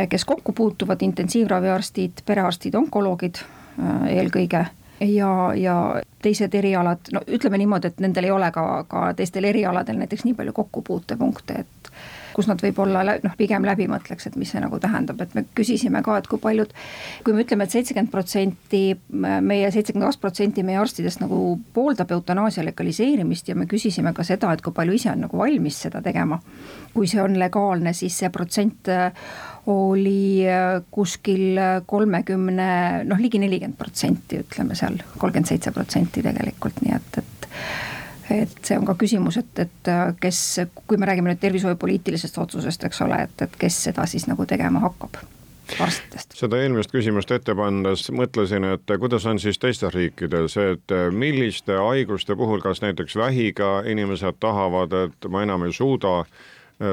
kes 0.10 0.26
kokku 0.26 0.54
puutuvad, 0.54 1.02
intensiivraviarstid, 1.02 2.26
perearstid, 2.26 2.76
onkoloogid 2.76 3.42
eh, 3.44 4.18
eelkõige 4.20 4.66
ja, 5.00 5.54
ja 5.56 6.02
teised 6.22 6.54
erialad, 6.56 7.12
no 7.14 7.22
ütleme 7.28 7.60
niimoodi, 7.62 7.92
et 7.92 8.04
nendel 8.04 8.30
ei 8.30 8.36
ole 8.36 8.52
ka, 8.56 8.86
ka 8.90 9.08
teistel 9.18 9.48
erialadel 9.52 10.00
näiteks 10.02 10.26
nii 10.26 10.38
palju 10.38 10.54
kokkupuutepunkte, 10.56 11.64
et 11.66 11.92
kus 12.36 12.50
nad 12.50 12.60
võib-olla 12.60 13.04
noh, 13.24 13.36
pigem 13.40 13.64
läbi 13.64 13.88
mõtleks, 13.88 14.28
et 14.28 14.36
mis 14.40 14.50
see 14.52 14.60
nagu 14.60 14.80
tähendab, 14.84 15.22
et 15.24 15.36
me 15.38 15.46
küsisime 15.56 16.02
ka, 16.04 16.18
et 16.20 16.28
kui 16.28 16.42
paljud, 16.42 16.74
kui 17.24 17.36
me 17.36 17.46
ütleme 17.46 17.64
et, 17.64 17.72
et 17.72 17.78
seitsekümmend 17.78 18.12
protsenti, 18.12 18.82
meie 19.16 19.72
seitsekümmend 19.72 20.10
kaks 20.10 20.20
protsenti 20.24 20.66
meie 20.68 20.82
arstidest 20.82 21.24
nagu 21.24 21.40
pooldab 21.74 22.12
eutanaasia 22.12 22.66
legaliseerimist 22.68 23.48
ja 23.52 23.56
me 23.56 23.70
küsisime 23.72 24.12
ka 24.16 24.28
seda, 24.28 24.52
et 24.52 24.64
kui 24.66 24.76
palju 24.76 24.98
ise 25.00 25.14
on 25.14 25.24
nagu 25.28 25.40
valmis 25.40 25.80
seda 25.88 26.04
tegema. 26.04 26.42
kui 26.96 27.08
see 27.12 27.20
on 27.20 27.34
legaalne, 27.40 27.92
siis 27.94 28.16
see 28.20 28.30
protsent 28.32 28.88
oli 29.68 30.46
äh, 30.50 30.82
kuskil 30.92 31.60
kolmekümne, 31.86 32.70
noh 33.10 33.22
ligi 33.22 33.42
nelikümmend 33.42 33.78
protsenti, 33.80 34.44
ütleme 34.46 34.78
seal 34.78 35.00
kolmkümmend 35.18 35.50
seitse 35.50 35.74
protsenti 35.76 36.24
tegelikult, 36.26 36.82
nii 36.86 36.96
et, 36.96 37.22
et 37.22 37.50
et 38.32 38.54
see 38.66 38.78
on 38.78 38.86
ka 38.88 38.96
küsimus, 38.98 39.38
et, 39.38 39.60
et 39.62 39.90
äh, 39.92 40.10
kes, 40.22 40.42
kui 40.88 40.98
me 40.98 41.06
räägime 41.06 41.32
nüüd 41.32 41.42
tervishoiupoliitilisest 41.44 42.38
otsusest, 42.42 42.84
eks 42.88 43.02
ole, 43.06 43.22
et, 43.28 43.42
et 43.46 43.58
kes 43.62 43.84
seda 43.90 44.06
siis 44.10 44.26
nagu 44.30 44.48
tegema 44.50 44.82
hakkab 44.86 45.20
arstidest. 45.82 46.34
seda 46.38 46.60
eelmist 46.62 46.94
küsimust 46.94 47.32
ette 47.34 47.56
pannes 47.58 48.08
mõtlesin, 48.14 48.66
et 48.74 48.96
kuidas 49.02 49.26
on 49.30 49.40
siis 49.42 49.60
teistes 49.62 49.94
riikides, 49.94 50.58
et 50.62 50.96
milliste 51.12 51.78
haiguste 51.78 52.38
puhul, 52.38 52.62
kas 52.66 52.82
näiteks 52.86 53.16
vähiga 53.20 53.80
inimesed 53.86 54.40
tahavad, 54.40 54.94
et 55.06 55.30
ma 55.30 55.46
enam 55.46 55.66
ei 55.68 55.74
suuda 55.74 56.24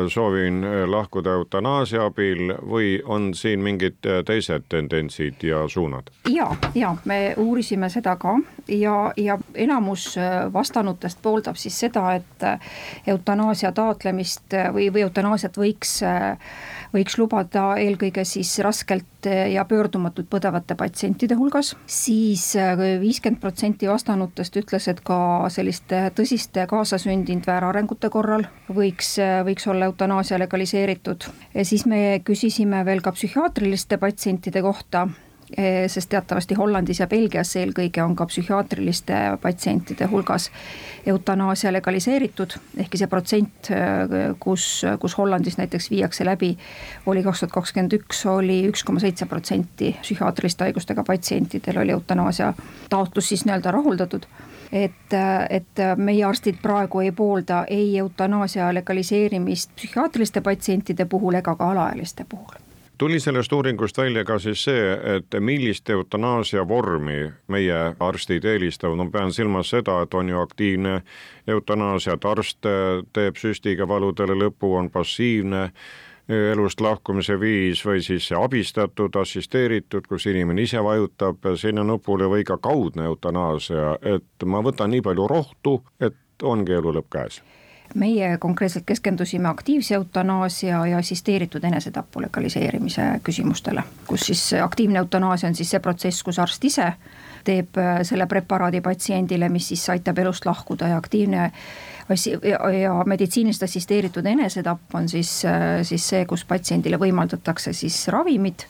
soovin 0.09 0.67
lahkuda 0.87 1.31
eutanaasia 1.31 2.05
abil 2.05 2.53
või 2.71 3.01
on 3.05 3.33
siin 3.35 3.61
mingid 3.61 3.99
teised 4.27 4.69
tendentsid 4.69 5.43
ja 5.43 5.65
suunad? 5.69 6.13
ja, 6.31 6.47
ja 6.75 6.95
me 7.05 7.35
uurisime 7.37 7.89
seda 7.91 8.17
ka 8.17 8.37
ja, 8.69 9.13
ja 9.17 9.39
enamus 9.55 10.15
vastanutest 10.53 11.19
pooldab 11.23 11.57
siis 11.57 11.81
seda, 11.81 12.15
et 12.15 12.47
eutanaasia 13.07 13.73
taotlemist 13.73 14.55
või, 14.73 14.93
või 14.93 15.03
eutanaasiat 15.09 15.59
võiks 15.59 15.99
võiks 16.93 17.19
lubada 17.19 17.73
eelkõige 17.81 18.25
siis 18.29 18.53
raskelt 18.65 19.29
ja 19.53 19.65
pöördumatult 19.69 20.29
põdevate 20.31 20.75
patsientide 20.79 21.37
hulgas 21.39 21.77
siis, 21.87 22.33
siis 22.33 22.57
viiskümmend 23.01 23.41
protsenti 23.41 23.89
vastanutest 23.89 24.57
ütles, 24.61 24.89
et 24.91 25.01
ka 25.05 25.19
selliste 25.53 26.05
tõsiste 26.17 26.67
kaasasündinud 26.71 27.47
väärarengute 27.47 28.11
korral 28.13 28.47
võiks, 28.69 29.17
võiks 29.47 29.69
olla 29.71 29.89
eutanaasia 29.91 30.39
legaliseeritud. 30.43 31.29
siis 31.63 31.87
me 31.87 32.21
küsisime 32.25 32.85
veel 32.85 33.03
ka 33.03 33.13
psühhiaatriliste 33.13 33.99
patsientide 33.99 34.63
kohta 34.63 35.09
sest 35.89 36.09
teatavasti 36.09 36.55
Hollandis 36.55 37.01
ja 37.01 37.07
Belgias 37.07 37.57
eelkõige 37.57 38.03
on 38.03 38.17
ka 38.17 38.27
psühhiaatriliste 38.27 39.19
patsientide 39.43 40.07
hulgas 40.11 40.51
eutanaasia 41.07 41.73
legaliseeritud, 41.73 42.55
ehkki 42.77 42.99
see 43.01 43.11
protsent, 43.11 43.71
eh, 43.71 44.35
kus, 44.41 44.85
kus 45.01 45.17
Hollandis 45.19 45.59
näiteks 45.59 45.91
viiakse 45.91 46.25
läbi, 46.25 46.57
oli 47.07 47.23
kaks 47.23 47.41
tuhat 47.41 47.53
kakskümmend 47.53 47.99
üks, 47.99 48.25
oli 48.31 48.63
üks 48.69 48.85
koma 48.87 49.03
seitse 49.03 49.27
protsenti 49.27 49.93
psühhiaatriliste 50.03 50.65
haigustega 50.69 51.05
patsientidel 51.05 51.83
oli 51.83 51.97
eutanaasia 51.97 52.53
taotlus 52.91 53.29
siis 53.29 53.45
nii-öelda 53.45 53.71
rahuldatud. 53.71 54.27
Et, 54.73 55.15
et 55.51 55.81
meie 55.97 56.25
arstid 56.25 56.63
praegu 56.63 57.03
ei 57.05 57.13
poolda 57.13 57.65
ei 57.69 57.99
eutanaasia 57.99 58.71
legaliseerimist 58.75 59.75
psühhiaatriliste 59.77 60.41
patsientide 60.41 61.05
puhul 61.05 61.35
ega 61.43 61.57
ka 61.57 61.71
alaealiste 61.71 62.25
puhul 62.29 62.72
tuli 63.03 63.21
sellest 63.21 63.53
uuringust 63.53 63.99
välja 63.99 64.23
ka 64.25 64.37
siis 64.39 64.61
see, 64.65 64.83
et 65.17 65.35
millist 65.41 65.91
eutanaasia 65.91 66.63
vormi 66.69 67.33
meie 67.51 67.79
arstid 67.99 68.45
eelistavad, 68.47 69.01
ma 69.01 69.07
pean 69.11 69.33
silmas 69.35 69.73
seda, 69.75 69.97
et 70.05 70.15
on 70.15 70.29
ju 70.31 70.39
aktiivne 70.39 71.01
eutanaasia, 71.51 72.15
et 72.15 72.25
arst 72.31 72.69
teeb 73.13 73.41
süstiga 73.43 73.89
valudele 73.91 74.37
lõpu, 74.45 74.71
on 74.79 74.91
passiivne 74.95 75.65
elust 76.53 76.81
lahkumise 76.81 77.41
viis 77.41 77.83
või 77.83 78.05
siis 78.07 78.29
abistatud, 78.39 79.19
assisteeritud, 79.19 80.07
kus 80.07 80.29
inimene 80.31 80.63
ise 80.63 80.79
vajutab 80.79 81.51
sinna 81.59 81.83
nupule 81.83 82.31
või 82.31 82.47
ka 82.47 82.61
kaudne 82.63 83.11
eutanaasia, 83.11 83.97
et 84.15 84.47
ma 84.47 84.63
võtan 84.63 84.95
nii 84.95 85.03
palju 85.03 85.27
rohtu, 85.35 85.75
et 85.99 86.47
ongi 86.55 86.79
elu 86.79 86.95
lõpp 87.01 87.11
käes 87.19 87.43
meie 87.95 88.39
konkreetselt 88.39 88.85
keskendusime 88.87 89.49
aktiivse 89.49 89.95
eutanaasia 89.95 90.87
ja 90.87 90.99
assisteeritud 90.99 91.65
enesetapu 91.65 92.23
legaliseerimise 92.23 93.03
küsimustele, 93.25 93.83
kus 94.07 94.27
siis 94.31 94.45
aktiivne 94.63 94.99
eutanaasia 94.99 95.49
on 95.49 95.55
siis 95.55 95.71
see 95.71 95.81
protsess, 95.81 96.23
kus 96.23 96.39
arst 96.39 96.65
ise 96.65 96.93
teeb 97.45 97.79
äh, 97.79 98.03
selle 98.07 98.27
preparaadi 98.31 98.81
patsiendile, 98.81 99.49
mis 99.53 99.69
siis 99.73 99.89
aitab 99.93 100.19
elust 100.23 100.47
lahkuda 100.47 100.93
ja 100.93 101.01
aktiivne 101.01 101.51
assi- 102.13 102.39
ja, 102.83 102.95
meditsiiniliselt 103.07 103.69
assisteeritud 103.69 104.27
enesetapp 104.27 104.95
on 104.95 105.09
siis, 105.09 105.45
äh, 105.45 105.83
siis 105.83 106.09
see, 106.15 106.25
kus 106.27 106.45
patsiendile 106.45 107.01
võimaldatakse 107.03 107.73
siis 107.73 108.07
ravimid, 108.09 108.67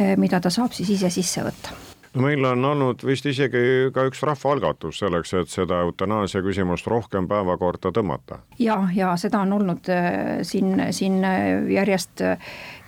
äh, 0.00 0.14
mida 0.16 0.40
ta 0.40 0.52
saab 0.52 0.72
siis 0.76 0.96
ise 0.98 1.10
sisse 1.10 1.44
võtta 1.46 1.83
no 2.14 2.22
meil 2.22 2.44
on 2.44 2.64
olnud 2.64 3.02
vist 3.06 3.26
isegi 3.26 3.90
ka 3.94 4.04
üks 4.08 4.22
rahvaalgatus 4.26 5.00
selleks, 5.02 5.34
et 5.38 5.50
seda 5.52 5.80
eutanaasia 5.86 6.42
küsimust 6.44 6.86
rohkem 6.90 7.28
päevakorda 7.30 7.92
tõmmata. 7.94 8.40
ja, 8.58 8.78
ja 8.94 9.14
seda 9.20 9.42
on 9.44 9.52
olnud 9.58 9.90
äh, 9.92 10.42
siin, 10.42 10.86
siin 10.90 11.20
äh, 11.24 11.64
järjest, 11.74 12.22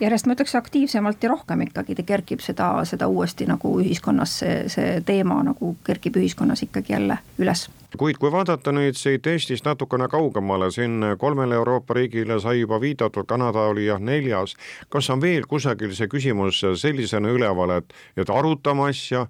järjest 0.00 0.26
ma 0.26 0.37
ütleks 0.37 0.54
aktiivsemalt 0.59 1.23
ja 1.23 1.33
rohkem 1.33 1.66
ikkagi 1.66 1.99
kerkib 2.06 2.45
seda, 2.45 2.73
seda 2.85 3.09
uuesti 3.09 3.49
nagu 3.49 3.76
ühiskonnas 3.83 4.38
see, 4.42 4.61
see 4.73 5.00
teema 5.06 5.42
nagu 5.47 5.75
kerkib 5.85 6.21
ühiskonnas 6.23 6.62
ikkagi 6.68 6.97
jälle 6.97 7.18
üles 7.38 7.68
kuid 7.99 8.19
kui 8.21 8.33
vaadata 8.33 8.73
nüüd 8.75 8.99
siit 8.99 9.26
Eestist 9.26 9.66
natukene 9.66 10.09
kaugemale, 10.12 10.71
siin 10.75 11.05
kolmele 11.19 11.55
Euroopa 11.55 11.95
riigile 11.95 12.40
sai 12.40 12.61
juba 12.61 12.81
viidatud, 12.81 13.26
Kanada 13.26 13.69
oli 13.71 13.87
jah 13.87 14.00
neljas. 14.00 14.57
kas 14.88 15.11
on 15.11 15.21
veel 15.21 15.47
kusagil 15.47 15.95
see 15.95 16.09
küsimus 16.09 16.62
sellisena 16.75 17.28
üleval, 17.28 17.78
et, 17.78 17.95
et 18.16 18.31
arutame 18.31 18.88
asja, 18.90 19.26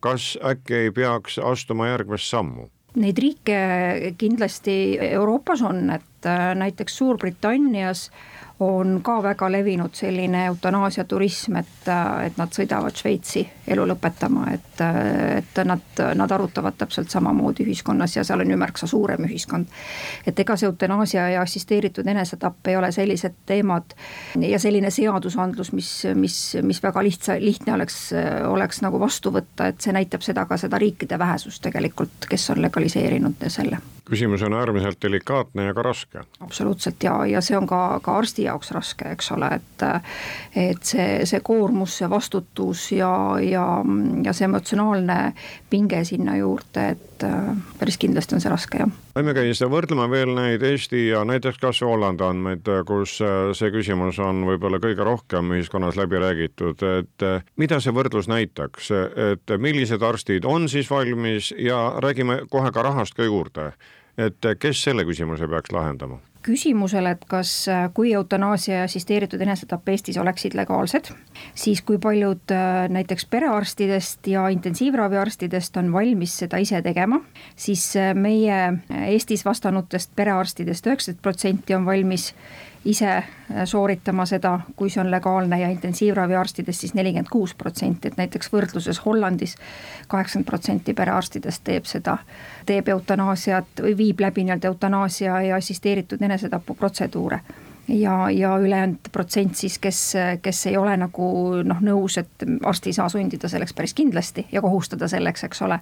kas 0.00 0.36
äkki 0.44 0.74
ei 0.86 0.90
peaks 0.90 1.38
astuma 1.38 1.88
järgmist 1.88 2.30
sammu? 2.30 2.70
Neid 2.96 3.18
riike 3.20 3.56
kindlasti 4.16 4.96
Euroopas 5.10 5.62
on, 5.62 5.90
et 5.90 6.26
äh, 6.26 6.54
näiteks 6.56 6.96
Suurbritannias 6.96 8.10
on 8.60 9.00
ka 9.02 9.22
väga 9.22 9.48
levinud 9.52 9.94
selline 9.94 10.46
eutanaasia 10.46 11.04
turism, 11.04 11.58
et, 11.60 11.88
et 12.24 12.38
nad 12.40 12.52
sõidavad 12.52 12.96
Šveitsi 12.96 13.42
elu 13.68 13.84
lõpetama, 13.90 14.46
et, 14.54 14.80
et 15.36 15.60
nad, 15.68 16.00
nad 16.16 16.32
arutavad 16.32 16.78
täpselt 16.78 17.12
samamoodi 17.12 17.66
ühiskonnas 17.66 18.16
ja 18.16 18.24
seal 18.24 18.40
on 18.40 18.50
ju 18.50 18.56
märksa 18.56 18.88
suurem 18.88 19.26
ühiskond. 19.28 19.68
et 20.26 20.38
ega 20.40 20.56
see 20.56 20.70
eutanaasia 20.70 21.28
ja 21.34 21.42
assisteeritud 21.42 22.06
enesetapp 22.08 22.72
ei 22.72 22.76
ole 22.76 22.92
sellised 22.92 23.36
teemad 23.46 23.96
ja 24.40 24.58
selline 24.58 24.90
seadusandlus, 24.90 25.72
mis, 25.72 25.90
mis, 26.14 26.38
mis 26.62 26.82
väga 26.82 27.04
lihtsa, 27.04 27.36
lihtne 27.40 27.74
oleks, 27.74 28.00
oleks 28.48 28.80
nagu 28.86 29.00
vastu 29.00 29.34
võtta, 29.34 29.68
et 29.68 29.84
see 29.84 29.92
näitab 29.92 30.24
seda 30.24 30.46
ka 30.48 30.56
seda 30.56 30.80
riikide 30.80 31.18
vähesust 31.18 31.62
tegelikult, 31.62 32.24
kes 32.30 32.50
on 32.56 32.64
legaliseerinud 32.64 33.48
selle 33.52 33.82
küsimus 34.06 34.42
on 34.42 34.54
äärmiselt 34.54 35.02
delikaatne 35.02 35.64
ja 35.64 35.74
ka 35.74 35.82
raske. 35.82 36.20
absoluutselt 36.40 37.02
ja, 37.02 37.26
ja 37.26 37.40
see 37.40 37.56
on 37.58 37.66
ka, 37.66 38.00
ka 38.02 38.16
arsti 38.18 38.46
jaoks 38.46 38.70
raske, 38.70 39.08
eks 39.16 39.32
ole, 39.34 39.50
et 39.56 39.86
et 40.56 40.82
see, 40.82 41.26
see 41.26 41.40
koormus, 41.44 41.98
see 41.98 42.10
vastutus 42.10 42.90
ja, 42.92 43.10
ja, 43.42 43.66
ja 44.24 44.32
see 44.32 44.46
emotsionaalne 44.46 45.18
pinge 45.70 46.04
sinna 46.04 46.36
juurde, 46.36 46.88
et 46.94 47.15
päris 47.78 47.98
kindlasti 48.00 48.36
on 48.36 48.44
see 48.44 48.52
raske, 48.52 48.80
jah. 48.82 48.92
võime 49.16 49.34
käis 49.36 49.62
võrdlema 49.64 50.08
veel 50.10 50.34
neid 50.36 50.64
Eesti 50.66 51.08
ja 51.08 51.24
näiteks 51.28 51.60
kas 51.62 51.82
või 51.82 51.92
Hollandi 51.92 52.26
andmeid, 52.26 52.70
kus 52.88 53.18
see 53.58 53.72
küsimus 53.74 54.20
on 54.22 54.44
võib-olla 54.48 54.80
kõige 54.82 55.06
rohkem 55.06 55.52
ühiskonnas 55.56 55.98
läbi 56.00 56.20
räägitud, 56.22 56.82
et 57.00 57.28
mida 57.56 57.80
see 57.80 57.94
võrdlus 57.96 58.30
näitaks, 58.32 58.90
et 59.32 59.58
millised 59.58 60.02
arstid 60.02 60.48
on 60.48 60.68
siis 60.72 60.90
valmis 60.90 61.52
ja 61.58 61.96
räägime 62.02 62.42
kohe 62.50 62.72
ka 62.72 62.84
rahast 62.86 63.16
ka 63.16 63.24
juurde 63.28 63.72
et 64.16 64.48
kes 64.60 64.82
selle 64.88 65.04
küsimuse 65.08 65.48
peaks 65.50 65.72
lahendama? 65.76 66.18
Küsimusele, 66.46 67.16
et 67.16 67.24
kas, 67.28 67.50
kui 67.94 68.12
eutanaasia 68.14 68.80
ja 68.80 68.86
assisteeritud 68.86 69.42
enesetapp 69.42 69.88
Eestis 69.90 70.18
oleksid 70.22 70.54
legaalsed, 70.58 71.10
siis 71.54 71.82
kui 71.86 71.98
paljud 72.02 72.54
äh, 72.54 72.86
näiteks 72.92 73.26
perearstidest 73.30 74.30
ja 74.30 74.46
intensiivraviarstidest 74.54 75.76
on 75.82 75.90
valmis 75.92 76.36
seda 76.44 76.60
ise 76.62 76.82
tegema, 76.86 77.20
siis 77.56 77.88
äh, 77.98 78.12
meie 78.14 78.60
Eestis 79.10 79.44
vastanutest 79.46 80.14
perearstidest 80.16 80.86
üheksakümmend 80.86 81.22
protsenti 81.22 81.74
on 81.74 81.86
valmis 81.86 82.32
ise 82.86 83.10
äh, 83.10 83.26
sooritama 83.64 84.26
seda, 84.26 84.60
kui 84.76 84.90
see 84.90 85.02
on 85.02 85.10
legaalne 85.10 85.60
ja 85.60 85.68
intensiivraviarstidest 85.74 86.84
siis 86.84 86.94
nelikümmend 86.94 87.30
kuus 87.32 87.54
protsenti, 87.54 88.08
et 88.08 88.18
näiteks 88.20 88.52
võrdluses 88.52 89.02
Hollandis 89.04 89.56
kaheksakümmend 90.08 90.48
protsenti 90.48 90.94
perearstidest 90.94 91.64
teeb 91.66 91.88
seda, 91.90 92.18
teeb 92.66 92.88
eutanaasiat 92.94 93.82
või 93.82 93.96
viib 93.98 94.20
läbi 94.22 94.46
nii-öelda 94.46 94.72
eutanaasia 94.72 95.40
ja 95.48 95.56
assisteeritud 95.56 96.22
enesetapuprotseduure 96.22 97.40
ja, 97.88 98.30
ja 98.30 98.54
ülejäänud 98.58 99.10
protsent 99.12 99.54
siis, 99.56 99.78
kes, 99.78 100.14
kes 100.42 100.66
ei 100.66 100.76
ole 100.76 100.96
nagu 100.96 101.30
noh, 101.64 101.82
nõus, 101.82 102.18
et 102.22 102.46
arst 102.64 102.86
ei 102.86 102.94
saa 102.96 103.08
sundida 103.08 103.50
selleks 103.50 103.74
päris 103.74 103.94
kindlasti 103.94 104.46
ja 104.52 104.62
kohustada 104.62 105.08
selleks, 105.08 105.44
eks 105.44 105.62
ole. 105.62 105.80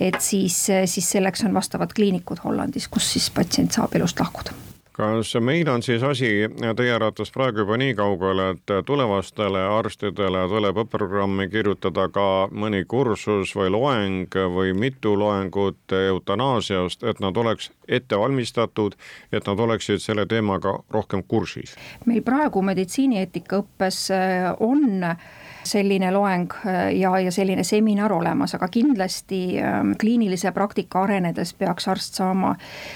et 0.00 0.20
siis, 0.20 0.66
siis 0.84 1.10
selleks 1.10 1.44
on 1.44 1.54
vastavad 1.54 1.96
kliinikud 1.96 2.44
Hollandis, 2.44 2.88
kus 2.88 3.12
siis 3.12 3.30
patsient 3.30 3.72
saab 3.72 3.96
elust 3.96 4.20
lahkuda 4.20 4.73
kas 4.94 5.34
meil 5.40 5.68
on 5.68 5.82
siis 5.82 6.02
asi 6.02 6.30
teie 6.76 6.92
arvates 6.94 7.32
praegu 7.34 7.64
juba 7.64 7.78
nii 7.80 7.94
kaugel, 7.98 8.42
et 8.52 8.74
tulevastele 8.86 9.62
arstidele 9.78 10.44
tuleb 10.48 10.78
õppeprogrammi 10.84 11.48
kirjutada 11.50 12.06
ka 12.14 12.26
mõni 12.54 12.84
kursus 12.88 13.54
või 13.58 13.72
loeng 13.74 14.38
või 14.54 14.74
mitu 14.78 15.16
loengut 15.18 15.96
eutanaasiast, 15.98 17.02
et 17.02 17.22
nad 17.24 17.36
oleks 17.36 17.72
ette 17.88 18.18
valmistatud, 18.18 18.94
et 19.32 19.46
nad 19.46 19.60
oleksid 19.66 20.02
selle 20.02 20.26
teemaga 20.30 20.78
rohkem 20.90 21.24
kursis? 21.28 21.74
meil 22.06 22.22
praegu 22.22 22.62
meditsiinieetika 22.62 23.64
õppes 23.64 24.04
äh, 24.14 24.52
on 24.60 25.02
selline 25.64 26.10
loeng 26.12 26.52
äh, 26.66 26.92
ja, 26.98 27.18
ja 27.18 27.32
selline 27.32 27.64
seminar 27.64 28.12
olemas, 28.12 28.54
aga 28.54 28.68
kindlasti 28.68 29.42
ähm, 29.58 29.94
kliinilise 30.00 30.52
praktika 30.52 31.02
arenedes 31.04 31.54
peaks 31.58 31.88
arst 31.88 32.20
saama 32.20 32.54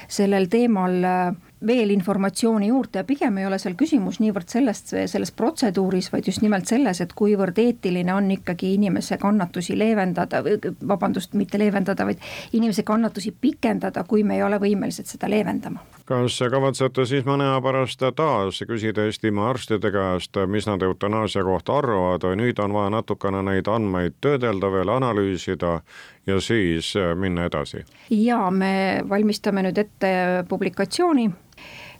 sellel 0.08 0.46
teemal 0.52 0.98
äh, 1.04 1.47
veel 1.66 1.90
informatsiooni 1.90 2.68
juurde 2.68 2.98
ja 2.98 3.04
pigem 3.04 3.38
ei 3.38 3.46
ole 3.46 3.58
seal 3.58 3.74
küsimus 3.78 4.20
niivõrd 4.22 4.48
sellest, 4.50 4.94
selles 5.10 5.32
protseduuris, 5.34 6.10
vaid 6.12 6.28
just 6.30 6.42
nimelt 6.42 6.70
selles, 6.70 7.00
et 7.02 7.12
kuivõrd 7.18 7.58
eetiline 7.58 8.14
on 8.14 8.30
ikkagi 8.30 8.74
inimese 8.74 9.18
kannatusi 9.18 9.78
leevendada, 9.78 10.42
vabandust, 10.88 11.34
mitte 11.34 11.58
leevendada, 11.58 12.06
vaid 12.06 12.22
inimese 12.52 12.82
kannatusi 12.86 13.34
pikendada, 13.40 14.04
kui 14.04 14.24
me 14.24 14.38
ei 14.38 14.42
ole 14.46 14.60
võimelised 14.62 15.10
seda 15.10 15.30
leevendama. 15.30 15.84
kas 16.08 16.38
kavatsete 16.50 17.04
siis 17.06 17.26
mõne 17.28 17.44
aja 17.50 17.60
pärast 17.60 18.02
taas 18.16 18.62
küsida 18.68 19.04
Eestimaa 19.04 19.50
arstide 19.50 19.90
käest, 19.92 20.36
mis 20.46 20.66
nad 20.66 20.82
eutanaasia 20.82 21.44
kohta 21.44 21.78
arvavad 21.78 22.24
nüüd 22.38 22.58
on 22.62 22.72
vaja 22.72 22.90
natukene 22.90 23.42
neid 23.42 23.68
andmeid 23.68 24.16
töödelda 24.20 24.70
veel, 24.72 24.88
analüüsida 24.88 25.80
ja 26.28 26.40
siis 26.44 26.92
minna 27.16 27.48
edasi? 27.48 27.84
ja 28.10 28.46
me 28.50 29.02
valmistame 29.08 29.64
nüüd 29.66 29.78
ette 29.84 30.14
publikatsiooni 30.48 31.30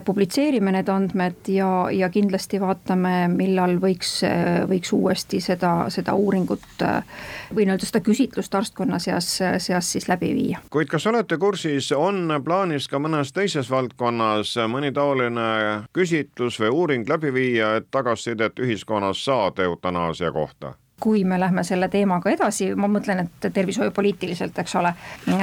publitseerime 0.05 0.71
need 0.71 0.87
andmed 0.89 1.49
ja, 1.51 1.69
ja 1.91 2.09
kindlasti 2.09 2.59
vaatame, 2.61 3.27
millal 3.33 3.75
võiks, 3.81 4.19
võiks 4.69 4.93
uuesti 4.95 5.41
seda, 5.43 5.73
seda 5.91 6.15
uuringut 6.15 6.83
või 7.55 7.65
nii-öelda 7.67 7.89
seda 7.89 8.01
küsitlust 8.05 8.55
arstkonna 8.55 8.99
seas, 9.03 9.31
seas 9.59 9.91
siis 9.91 10.07
läbi 10.09 10.31
viia. 10.35 10.63
kuid 10.71 10.91
kas 10.91 11.07
olete 11.11 11.37
kursis, 11.37 11.91
on 11.91 12.31
plaanis 12.45 12.87
ka 12.87 12.99
mõnes 12.99 13.33
teises 13.35 13.71
valdkonnas 13.71 14.55
mõni 14.71 14.93
taoline 14.95 15.49
küsitlus 15.93 16.59
või 16.63 16.73
uuring 16.81 17.09
läbi 17.09 17.33
viia, 17.33 17.75
et 17.79 17.91
tagasisidet 17.91 18.59
ühiskonnas 18.59 19.25
saada 19.25 19.67
eutanaasia 19.67 20.31
kohta? 20.31 20.77
Kui 20.99 21.23
me 21.23 21.39
lähme 21.39 21.63
selle 21.63 21.89
teemaga 21.89 22.31
edasi, 22.31 22.69
ma 22.75 22.87
mõtlen, 22.91 23.23
et 23.25 23.47
tervishoiupoliitiliselt, 23.53 24.57
eks 24.59 24.75
ole, 24.79 24.93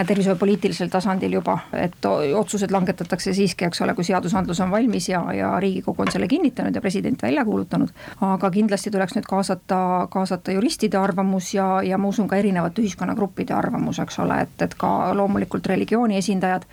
tervishoiupoliitilisel 0.06 0.90
tasandil 0.92 1.38
juba, 1.38 1.58
et 1.76 2.08
otsused 2.08 2.72
langetatakse 2.72 3.34
siiski, 3.36 3.66
eks 3.68 3.80
ole, 3.84 3.94
kui 3.94 4.04
seadusandlus 4.04 4.60
on 4.64 4.70
valmis 4.70 5.08
ja, 5.08 5.22
ja 5.36 5.54
riigikogu 5.62 6.02
on 6.02 6.12
selle 6.12 6.28
kinnitanud 6.28 6.74
ja 6.74 6.80
president 6.84 7.22
välja 7.22 7.44
kuulutanud. 7.44 7.94
aga 8.20 8.50
kindlasti 8.50 8.90
tuleks 8.90 9.16
nüüd 9.16 9.28
kaasata, 9.28 9.80
kaasata 10.10 10.52
juristide 10.52 10.98
arvamus 10.98 11.54
ja, 11.54 11.82
ja 11.82 11.98
ma 11.98 12.08
usun 12.08 12.28
ka 12.28 12.36
erinevate 12.36 12.82
ühiskonnagruppide 12.82 13.54
arvamus, 13.54 13.98
eks 14.02 14.18
ole, 14.24 14.40
et, 14.46 14.62
et 14.62 14.74
ka 14.78 14.92
loomulikult 15.14 15.66
religiooni 15.66 16.16
esindajad 16.16 16.66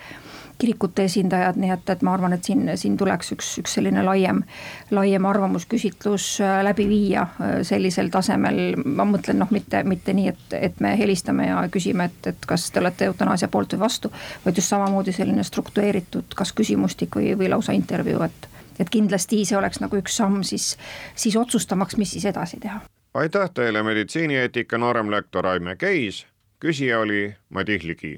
kirikute 0.58 1.04
esindajad, 1.08 1.58
nii 1.60 1.72
et, 1.74 1.90
et 1.90 2.02
ma 2.06 2.14
arvan, 2.14 2.34
et 2.36 2.44
siin, 2.44 2.66
siin 2.80 2.96
tuleks 2.98 3.34
üks, 3.36 3.50
üks 3.62 3.76
selline 3.78 4.04
laiem, 4.06 4.44
laiem 4.92 5.26
arvamusküsitlus 5.26 6.28
äh, 6.42 6.60
läbi 6.68 6.88
viia 6.90 7.26
äh, 7.28 7.56
sellisel 7.68 8.12
tasemel, 8.14 8.62
ma 8.86 9.06
mõtlen 9.10 9.40
noh, 9.42 9.52
mitte, 9.52 9.84
mitte 9.88 10.16
nii, 10.16 10.32
et, 10.34 10.58
et 10.72 10.82
me 10.84 10.96
helistame 11.00 11.50
ja 11.50 11.62
küsime, 11.74 12.10
et, 12.12 12.32
et 12.34 12.50
kas 12.50 12.70
te 12.72 12.82
olete 12.84 13.10
eutanaasia 13.12 13.52
poolt 13.52 13.76
või 13.76 13.86
vastu, 13.86 14.12
vaid 14.46 14.60
just 14.60 14.74
samamoodi 14.74 15.16
selline 15.16 15.44
struktureeritud, 15.44 16.36
kas 16.36 16.54
küsimustik 16.56 17.20
või, 17.20 17.34
või 17.40 17.52
lausa 17.54 17.76
intervjuu, 17.78 18.24
et 18.28 18.50
et 18.80 18.90
kindlasti 18.90 19.44
see 19.46 19.58
oleks 19.58 19.78
nagu 19.84 19.98
üks 20.00 20.16
samm 20.18 20.42
siis, 20.42 20.72
siis 21.16 21.36
otsustamaks, 21.38 21.98
mis 22.02 22.16
siis 22.16 22.26
edasi 22.26 22.58
teha. 22.60 22.82
aitäh 23.14 23.50
teile, 23.54 23.84
meditsiinieetika 23.84 24.78
nooremlektor 24.78 25.48
Aime 25.48 25.76
Keis, 25.76 26.26
küsija 26.60 27.00
oli 27.00 27.36
Madis 27.50 27.84
Ligi 27.84 28.18